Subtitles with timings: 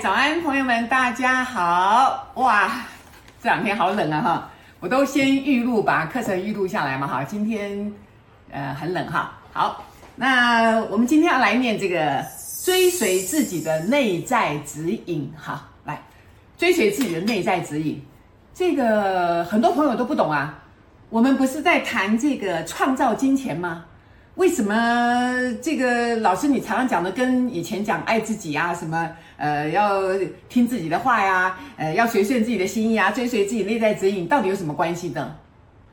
[0.00, 2.32] 早安，朋友们，大家好！
[2.36, 2.70] 哇，
[3.42, 7.22] 这两天好冷啊哈，我都先预录，把课程预录下来嘛哈。
[7.22, 7.92] 今天
[8.50, 9.32] 呃很冷哈。
[9.52, 9.84] 好，
[10.16, 12.24] 那我们今天要来念这个
[12.64, 15.68] 追随自己的内在指引哈。
[15.84, 16.02] 来，
[16.56, 18.02] 追随自己的内在指引，
[18.54, 20.58] 这个很多朋友都不懂啊。
[21.10, 23.84] 我们不是在谈这个创造金钱吗？
[24.36, 24.74] 为什么
[25.60, 30.00] 这个老师你常常讲的跟以前讲爱自己啊，什么呃要
[30.48, 35.36] 听自己的话呀，呃要随顺自己的心意啊，追随自己内在指引，到底有什么关系呢？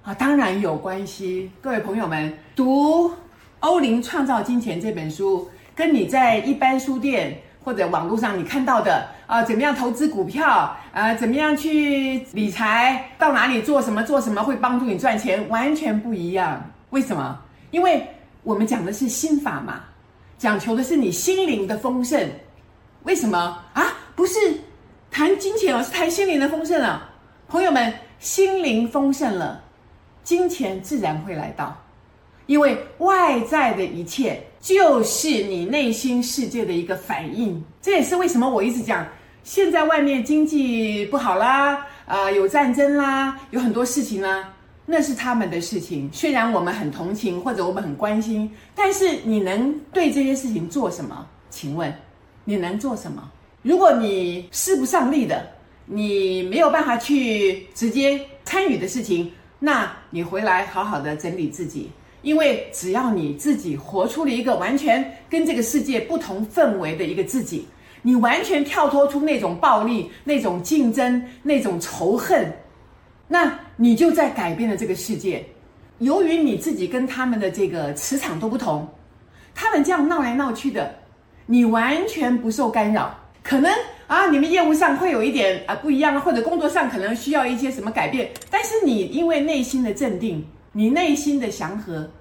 [0.03, 1.51] 啊，当然有关系。
[1.59, 3.09] 各位朋友们，读
[3.59, 16.71] 《欧林创造金钱》这本书，跟你在一般书店或者网络上你看到的啊，怎么样投资股票啊，怎么样去理财，到哪里做什么做什么会帮助你赚钱，完全不一样。
[16.91, 17.37] 为什么？
[17.71, 18.07] 因为
[18.43, 19.81] 我们讲的是心法嘛，
[20.37, 22.29] 讲求的是你心灵的丰盛。
[23.03, 23.37] 为什么
[23.73, 23.93] 啊？
[24.15, 24.37] 不是
[25.09, 27.09] 谈金钱哦，是谈心灵的丰盛啊。
[27.47, 29.63] 朋友们，心灵丰盛了，
[30.23, 31.75] 金钱自然会来到。
[32.45, 37.63] 因为外在的一切就是你内心世界的一个反应。
[37.81, 39.07] 这也是为什么我一直讲，
[39.43, 44.51] 现在外面经济不好啦，啊、有战争啦，有很多事情啦。
[44.91, 51.27] 那是他们的事情，虽然我们很同情或者我们很关心，但是你能对这些事情做什么？
[51.51, 51.93] 请问
[52.43, 53.29] 你能做什么？
[53.61, 55.47] 如果你使不上力的，
[55.85, 61.91] 你没有办法去直接参与的事情，那你回来好好的整理自己，
[62.23, 67.67] 因为只要你自己活出了一个完全跟这个世界不同氛围的一个自己，
[68.01, 72.51] 你完全跳脱出那种暴力、那种竞争、那种仇恨。
[73.27, 75.41] 那你就在改变了这个世界。
[75.99, 78.85] 由于你自己跟他们的这个磁场都不同，
[79.55, 80.93] 他们这样闹来闹去的，
[81.45, 83.17] 你完全不受干扰。
[83.41, 83.73] 可能
[84.07, 92.11] 啊，你们业务上会有一点啊不一样，或者工作上可能需要一些什么改变，但是你因为内心的镇定，你内心的祥和，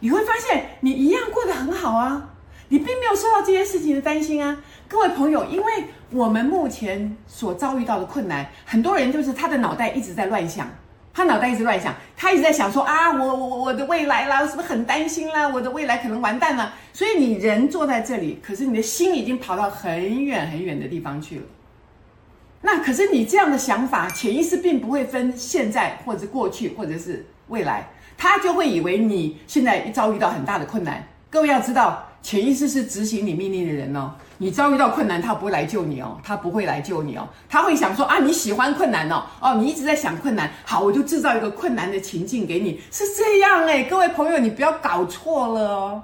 [0.00, 2.34] 你会发现你一样过得很好啊。
[2.70, 5.72] 你并没有受到这些事情的担心啊，各位朋友，因为
[6.10, 10.68] 我们目前所遭遇到的困难，很多人就是他的脑袋一直在乱想，
[11.12, 15.48] 他脑袋一直乱想，他一直在想说啊，我我我的未来啦，是不是很担心啦？
[15.48, 16.74] 我的未来可能完蛋了。
[16.92, 21.42] 所以你人坐在这里，可是你的心已经跑到很远很远的地方去了。
[22.60, 31.06] 那可是你这样的想法，潜意识并不会分现在或者过去或者是未来，他就会以为你现在遭遇到很大的困难。
[31.30, 32.04] 各位要知道。
[32.20, 46.02] 潜意识是执行你命令的人哦，你遭遇到困难，他不会来救你哦，他不会来救你哦，他会想说啊，你喜欢困难哦，哦，你一直在想困难，好，我就制造一个困难的情境给你，是这样哎，各位朋友，你不要搞错了哦，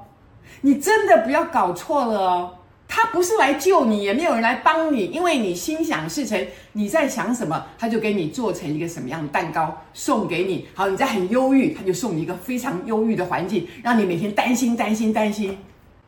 [0.63, 2.51] 你真的不要搞错了哦，
[2.89, 15.57] 他不是来救你，也没有人来帮你，因为你心想事成，你在想什么，他就给你做成一个什么样的蛋糕送给你，好，你在很忧郁，他就送你一个非常忧郁的环境，让你每天担心担心担心。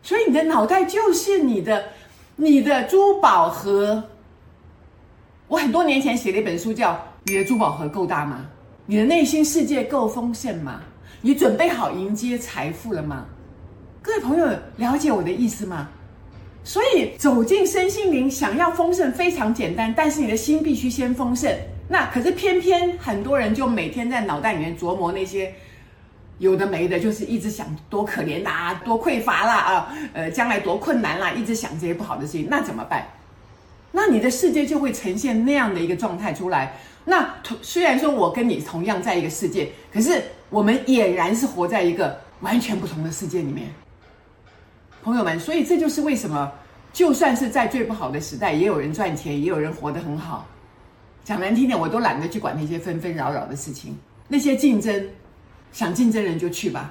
[0.03, 1.87] 所以你的脑袋就是你的，
[2.39, 4.03] 你的珠宝盒。
[5.49, 6.93] 我很多年前写了一本书，叫
[7.25, 8.45] 《你的珠宝盒够大吗？
[8.85, 10.83] 你的内心世界够丰盛吗？
[11.23, 13.25] 你准备好迎接财富了吗？
[14.03, 14.47] 各位朋友，
[14.77, 15.89] 了解我的意思吗？
[16.63, 21.51] 所以走进身心灵，想要丰盛非常简单，但是你的心必须先丰盛。
[21.89, 25.55] 那可是偏偏很多人就每天在脑袋里面琢磨那些。
[26.39, 33.07] 有的没的，就是一直想多可怜啦，多匮乏啦啊，呃，将来多困难啦，一直想这些不好的事情，那怎么办？
[33.91, 36.77] 那你的世界就会呈现那样的一个状态出来。
[37.07, 37.27] 那
[37.63, 43.69] 虽然说我跟你同样在一个世界，可是我们俨然是活在一个完全不同的世界里面。
[45.03, 46.53] 朋友们，所以这就是为什么，
[46.93, 50.47] 就算是在最不好的时代，也有人赚钱，也有人活得很好。
[51.25, 53.97] 讲难听点，我都懒得去管那些纷纷扰扰的事情，
[54.29, 55.09] 那些竞争。
[55.77, 56.91] 想竞争人就去吧，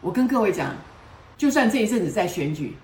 [0.00, 0.74] 我跟各位讲，
[1.36, 2.74] 就算这一阵子在选举，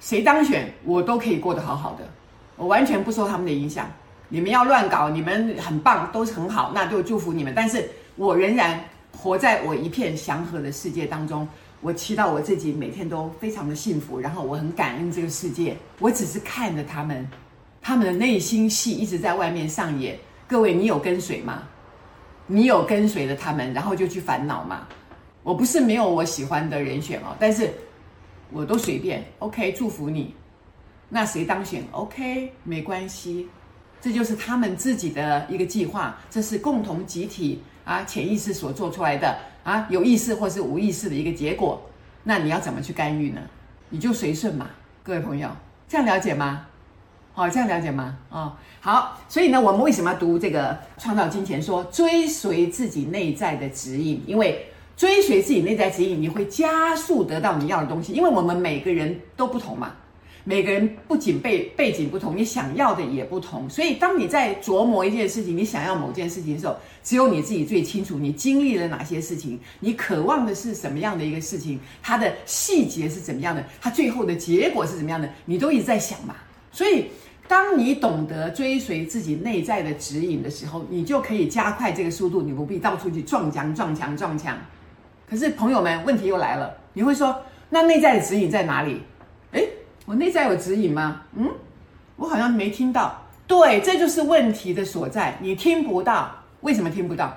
[0.00, 2.08] 谁当选，我都可以过得好好的，
[2.56, 3.86] 我完全不受他们的影响。
[4.30, 7.52] 你们要乱搞，你们很棒，都是很好，那就祝福你们。
[7.54, 7.86] 但是
[8.16, 8.82] 我仍然
[9.14, 11.46] 活在我一片祥和的世界当中，
[11.82, 15.76] 我祈祷我自己每天都非常的幸福，然后我很感恩这个世界。
[15.98, 17.28] 我只是看着他们，
[17.82, 20.18] 他们的内心戏一直在外面上演。
[20.48, 21.62] 各位，你有跟随吗？
[22.46, 24.86] 你有跟随着他们，然后就去烦恼吗？
[25.42, 27.72] 我不是没有我喜欢的人选哦，但是
[28.50, 29.24] 我都随便。
[29.38, 30.34] OK，祝福你。
[31.08, 33.48] 那谁当选？OK，没关系。
[34.00, 41.80] 这就是他们自己的一个计划，这是共同集体啊潜意识所做出来的啊有意识或是无意识的一个结果。
[42.24, 43.40] 那你要怎么去干预呢？
[43.88, 44.70] 你就随顺嘛，
[45.02, 45.50] 各位朋友，
[45.88, 46.66] 这样了解吗？
[47.34, 48.16] 好，这样了解吗？
[48.30, 51.84] 哦，好，所以呢，我们为什么要读这个《创造金钱说》？
[51.90, 58.12] 追随自己内在的指引，因为追随自己内在指引，你会加速得到你要的东西。
[58.12, 59.92] 因为我们每个人都不同嘛。
[60.44, 76.34] 每个人不仅背背景不同，你想要的也不同，所以当你在琢磨一件事情，你想要某件事情的时候，只有你自己最清楚，你经历了哪些事情，你渴望的是什么样的一个事情，它的细节是怎么样的，它最后的结果是怎么样的，你都一直在想嘛。
[76.72, 77.06] 所以，
[77.46, 84.56] 当你懂得追随自己内在的指引的时候，你就可以加快这个速度，你不必到处去撞墙、撞墙、撞墙。
[85.28, 87.38] 可是，朋友们，问题又来了，你会说，
[87.68, 89.02] 那内在的指引在哪里？
[89.52, 89.68] 诶
[90.06, 91.22] 我内在有指引吗？
[91.36, 91.46] 嗯，
[92.16, 93.22] 我好像没听到。
[93.46, 95.36] 对，这就是问题的所在。
[95.40, 97.36] 你听不到，为什么听不到？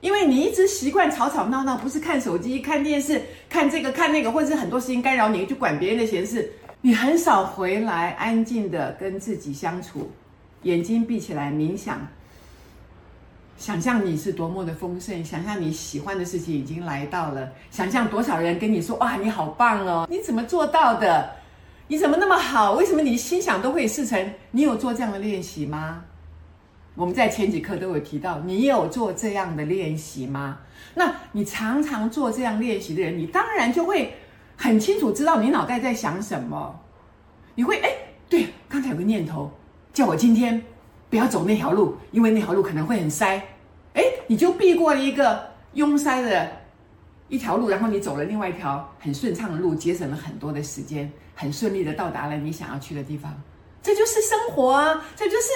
[0.00, 6.52] 因为你一直习惯吵吵闹闹，不是看手机、看电视、看这个、看那个，或者是很多事情干扰你，去管别人的闲事。
[6.86, 10.10] 你很少回来安静的跟自己相处，
[10.64, 11.98] 眼睛闭起来冥想，
[13.56, 21.30] 想象你是多么的丰盛，想象你喜欢的事情已经来到了，想象多少人跟你说：“哇，你好棒哦，你怎么做到的？”
[21.88, 22.72] 你怎么那么好？
[22.72, 24.34] 为什么你心想都会事成？
[24.50, 26.04] 你有做这样的练习吗？
[26.94, 30.58] 我们在前几课都有提到，你有做这样的练习吗？
[30.94, 34.14] 那你常常做这样练习的人，你当然就会
[34.56, 36.80] 很清楚知道你脑袋在想什么。
[37.54, 37.90] 你会哎，
[38.28, 39.50] 对，刚才有个念头
[39.92, 40.60] 叫我今天
[41.08, 43.36] 不要走那条路，因为那条路可能会很塞。
[43.94, 46.50] 哎，你就避过了一个拥塞的
[47.28, 51.10] 一条路，然后你走了另外一条很顺畅的路，节省了很多的时间。
[51.36, 53.34] 很顺利的到达了你想要去的地方，
[53.82, 55.04] 这就是生活啊！
[55.16, 55.48] 这就是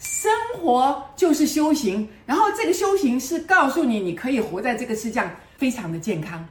[0.00, 2.08] 生活，就是修行。
[2.26, 6.44] 然后这个修行是告诉你，你可以活在这个世界上，非常的健康，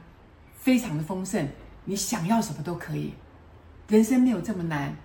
[0.54, 1.46] 非常的丰盛，
[1.90, 3.12] 你想要什么都可以。
[3.88, 4.96] 人生没有这么难。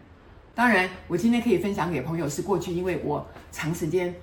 [0.54, 4.14] 当然，我今天可以分享给朋友，是过去因为我长时间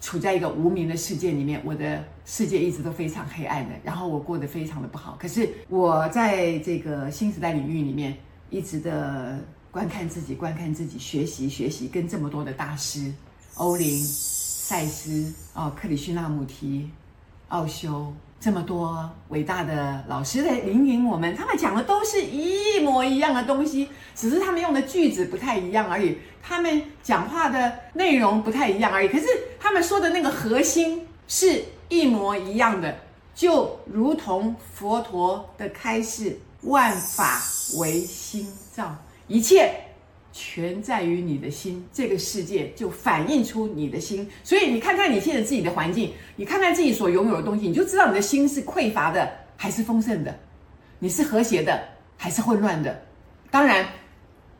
[0.00, 5.18] 处在一个无名的世界里面，我的世界一直都非常黑暗的，然后我过得非常的不好。
[5.20, 8.16] 可是我在这个新时代领域里面。
[8.52, 9.38] 一直的
[9.70, 13.14] 观看自己，观看自己，学习学习，跟这么多的大师，
[13.54, 16.90] 欧林、赛斯、哦，克里希那穆提、
[17.46, 29.08] 奥修，这么多伟大的老师来引领我们，他们讲的都是一模一样的东西，只是他们用的句子不太一样而已，他们讲话的内容不太一样而已。
[29.08, 29.26] 可是
[29.60, 32.96] 他们说的那个核心是一模一样的，
[33.34, 36.36] 就如同佛陀的开示。
[36.64, 37.40] 万法
[37.78, 38.94] 唯心造，
[39.28, 39.74] 一切
[40.32, 41.84] 全在于你的心。
[41.92, 44.28] 这个世界就反映出你的心。
[44.44, 50.38] 所以你看看你现在自己的环境，你看看自己所拥有的东西，你就知道你的心是匮乏的还是丰盛的，
[50.98, 51.82] 你是和谐的
[52.16, 53.00] 还是混乱的。
[53.50, 53.86] 当然，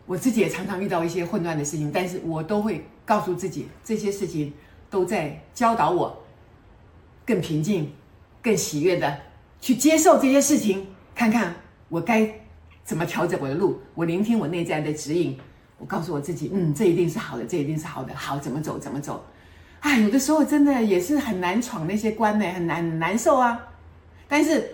[0.07, 4.53] 我自己也常常遇到一些混乱的事情，但是我都会告诉自己，这些事情
[4.89, 6.17] 都在教导我
[7.25, 7.91] 更平静、
[8.43, 9.19] 更喜悦的
[9.61, 11.55] 去接受这些事情，看看。
[11.89, 12.33] 我该
[12.85, 13.81] 怎么调整我的路？
[13.97, 15.37] 我聆听我内在的指引。
[15.81, 18.15] 我告诉我自己，嗯，这一定是好的，这一定是好的。
[18.15, 18.79] 好，怎么走？
[18.79, 19.25] 怎么走？
[19.81, 23.59] 哎，有的时候真的也是很难闯那些关呢，很难难受啊。
[24.29, 24.71] 但是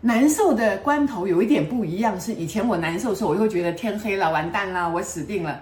[0.00, 5.60] 难受的关头有一点不一样，是以前我难受的时候，我就会觉得天黑了，完蛋了，我死定了。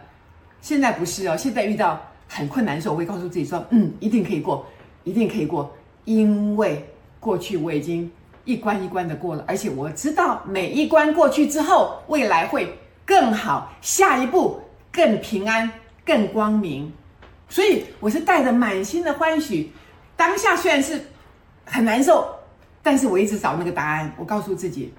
[0.61, 4.67] 现在不是哦，现在遇到很困难的时候，我会告诉自己说，嗯，一定可以过，
[5.05, 5.73] 一定可以过，
[6.05, 6.85] 因为
[7.21, 8.11] 过去我已经。
[8.45, 12.67] 一关一关的过了，而且我知道每一关过去之后，未来会
[13.05, 14.59] 更好，下一步
[14.93, 15.71] 更平安、
[16.05, 16.93] 更光明。
[17.49, 19.73] 所以我是带着满心的欢喜。
[20.17, 21.01] 当下虽然是
[21.65, 22.29] 很难受，
[22.83, 24.13] 但是我一直找那个答案。
[24.19, 24.93] 我告诉自己，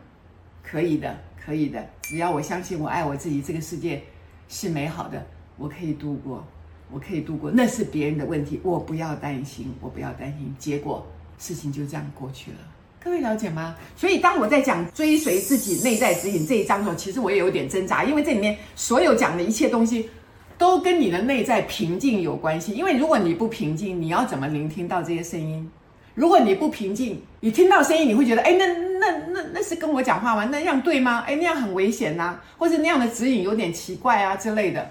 [0.64, 1.86] 可以的，可以的。
[2.04, 4.02] 只要我相信我爱我自己，这个世界
[4.48, 5.24] 是美好的，
[5.58, 6.44] 我可以度过，
[6.90, 7.52] 我可以度过。
[7.52, 10.56] 那是别人的问题，我不要担心，我不要担心。
[10.58, 11.06] 结果
[11.38, 12.58] 事情就这样过去了。
[13.02, 13.76] 各位了解吗？
[13.96, 20.10] 所以当我在讲追随自己内在指引这一章的时候，其实我也有点挣扎，因为这里面所有讲的一切东西，
[20.58, 22.74] 都跟你的内在平静有关系。
[22.74, 25.70] 因为如果你不平静，你要怎么聆听到这些声音？
[26.14, 30.44] 如果你不平静，你听到声音，你会觉得，哎，那那那那是跟我讲话吗？
[30.52, 31.24] 那样对吗？
[31.26, 34.86] 哎，那样很危险呐，或者那样的指引有点奇怪啊之类的。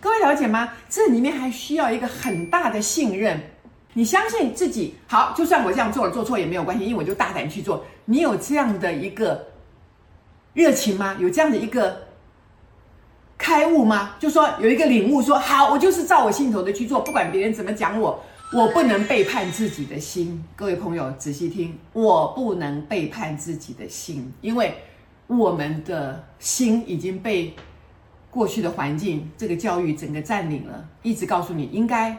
[0.00, 0.68] 各位了解吗？
[0.90, 3.40] 这里面还需要一个很大的信任。
[3.98, 7.84] 你相信自己好，就算我这样做了，做错也没有关系，因为我就大胆去做。
[8.04, 9.44] 你有这样的一个
[10.52, 11.16] 热情吗？
[11.18, 12.00] 有这样的一个
[13.36, 14.14] 开悟吗？
[14.20, 20.44] 就说有一个领悟说，好，我就是照我心头的去做，不管别人怎么讲我，我不能背叛自己的心。
[20.54, 24.72] 各位朋友仔细听，我不能背叛自己的心，因为
[25.26, 27.52] 我们的心已经被
[28.30, 32.16] 过去的环境，这个教育整个占领了，一直告诉你应该、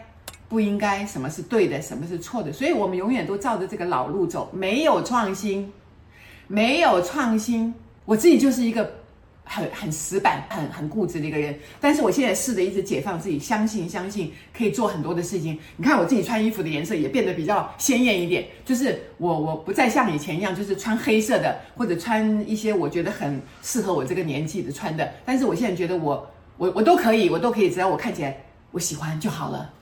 [0.50, 5.72] 不应该，什么是对的，什么是错的，所以我们永远都照着这个老路走，没有创新，
[6.48, 7.74] 没有创新。
[8.04, 8.92] 我自己就是一个。
[9.52, 15.58] 很很死板、很很固执的一个人，但是我现在试着一直解放自己，相信相信可以做很多的事情。
[15.76, 25.12] 你看我自己穿衣服的颜色也变得比较鲜艳一点，就是我我不再像以前一样，就是穿黑色的或者穿一些我觉得很适合我这个年纪的穿的。
[25.26, 28.38] 但是我现在觉得我我我都可以，我都可以，只要我看起来
[28.70, 29.74] 我喜欢就好了。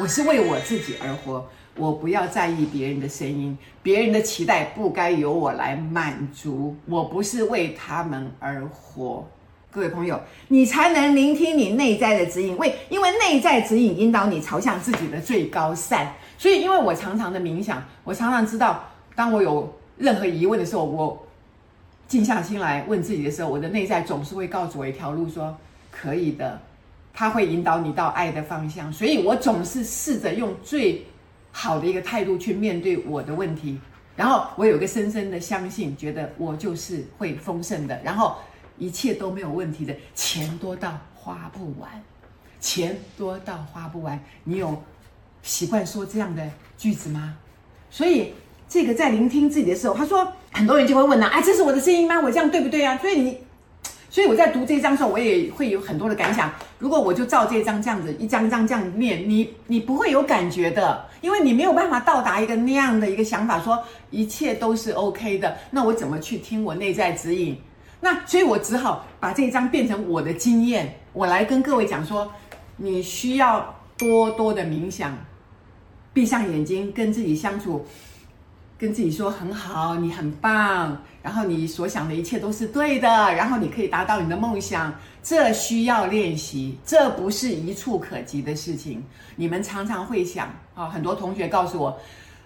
[0.00, 1.44] 我是为我自己而活。
[1.76, 6.76] 我不要在意别人的声音，别人的期待不该由我来满足。
[6.86, 9.28] 我不是为他们而活，
[9.70, 12.56] 各位朋友，你才能聆听你内在的指引。
[12.58, 16.12] 为因为内在指引引导你朝向自己的最高善。
[16.36, 18.84] 所以，因为我常常的冥想，我常常知道，
[19.16, 21.26] 当我有任何疑问的时候，我
[22.06, 25.56] 静下心来问自己的时候，我的内在总是会告诉我一条路说，说
[25.92, 26.60] 可以的，
[27.12, 28.92] 它会引导你到爱的方向。
[28.92, 31.04] 所以我总是试着用最。
[31.50, 33.80] 好的一个态度去面对我的问题，
[34.14, 38.36] 然后我有一个深深的相信，觉得我就是会丰盛的，然后
[38.76, 41.90] 一切都没有问题的，钱多到花不完，
[42.60, 44.22] 钱多到花不完。
[44.44, 44.80] 你有
[45.42, 47.34] 习惯说这样的句子吗？
[47.90, 48.34] 所以
[48.68, 52.20] 这个在聆听自己的时候，他说很多人就会问了，啊，哎，这是我的声音吗？
[52.20, 52.96] 我这样对不对啊？
[52.98, 53.40] 所以你。
[54.10, 56.50] 所以我在读这一章的时候，我也会有很多的感想。
[56.78, 65.56] 如果我就照这一章这样子一张张这样念，你你不会有感觉的，因为你没有办法到达一个那样的一个想法，说一切都是 OK 的。
[65.70, 67.54] 那我怎么去听我内在指引？
[68.00, 72.32] 那所以我只好把这一章变成我的经验，我来跟各位讲说，
[72.76, 75.14] 你需要多多的冥想，
[76.14, 77.84] 闭上眼睛跟自己相处。
[78.78, 84.94] 跟自己说很好，你很棒，然后你所想的一切都是对的，然后你可以达到你的梦想。
[85.20, 89.04] 这需要练习，这不是一触可及的事情。
[89.36, 92.00] 你们常常会想啊，很多同学告诉我，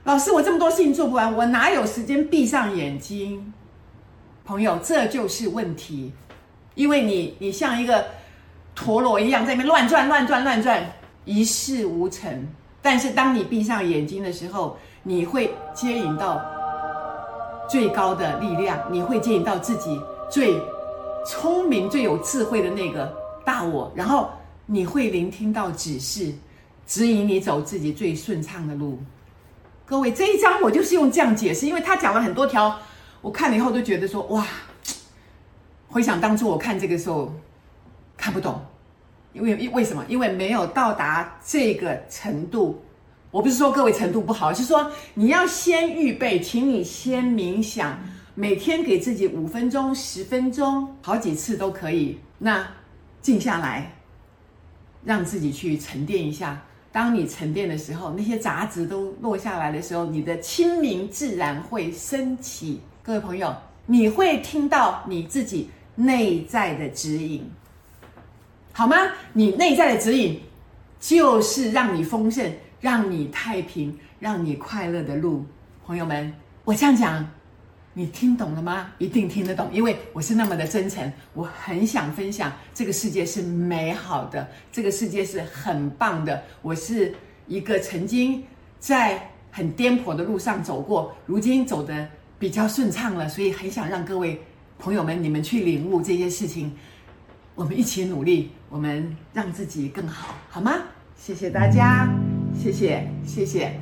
[0.04, 3.52] 老师，我这么多事情做不完，我哪有时间闭上眼睛？
[4.44, 6.12] 朋友，这就是问题，
[6.74, 8.04] 因为你你像一个
[8.74, 10.84] 陀螺一样在那边乱转、乱转、乱转，
[11.24, 12.48] 一事无成。
[12.82, 16.44] 但是当你闭上眼睛的时候，你会接引到
[17.68, 19.98] 最高的力量，你会接引到自己
[20.28, 20.60] 最
[21.24, 23.10] 聪明、最有智慧的那个
[23.44, 24.28] 大我，然后
[24.66, 26.34] 你会聆听到指示，
[26.86, 28.98] 指引你走自己最顺畅的路。
[29.86, 32.76] 各位，这一章我就是用这样解释，因为他讲了很多条，
[33.20, 34.44] 我看了以后都觉得说哇，
[35.88, 37.32] 回想当初我看这个时候
[38.16, 38.60] 看不懂，
[39.32, 40.04] 因为为什么？
[40.08, 42.82] 因为没有到达这个程度。
[43.30, 47.98] 我不是说各位程度不好，是说你要先预备，请你先冥想，
[48.34, 52.18] 每天给自己五分钟、十分钟，好几次都可以。
[52.36, 52.66] 那
[53.22, 53.90] 静下来，
[55.02, 56.60] 让自己去沉淀一下。
[56.92, 62.82] 当你沉淀的时候，那些杂质都落下来的时候，你的清明自然会升起。
[63.02, 67.50] 各位朋友，你会听到你自己内在的指引，
[68.72, 68.96] 好吗？
[69.32, 70.40] 你内在的指引
[70.98, 72.52] 就是让你丰盛。
[72.82, 75.46] 让你太平，让你快乐的路，
[75.86, 77.24] 朋友们，我这样讲，
[77.94, 78.90] 你听懂了吗？
[78.98, 86.42] 一定听得懂，因为我是那么的真诚，我很想分享这个世界是美好的，这个世界是很棒的。
[86.60, 87.14] 我是
[87.46, 88.42] 一个曾经
[88.80, 94.42] 在很颠簸的路上走过，如今走得比较顺畅了，所以很想让各位
[94.76, 96.76] 朋友们，你们去领悟这些事情，
[97.54, 100.72] 我们一起努力，我们让自己更好，好吗？
[101.16, 102.08] 谢谢大家。
[102.54, 103.78] 谢谢，谢谢。